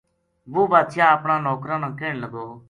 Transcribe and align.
وہ 0.53 0.63
بادشاہ 0.71 1.13
اپنا 1.17 1.35
نوکراں 1.45 1.79
نا 1.83 1.89
کہن 1.99 2.15
لگو 2.23 2.45